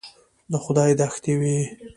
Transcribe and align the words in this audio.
د 0.51 0.53
خدای 0.63 0.91
دښتې 0.99 1.33
وې. 1.41 1.57